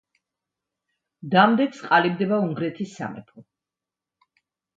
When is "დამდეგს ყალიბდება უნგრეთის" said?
1.35-2.97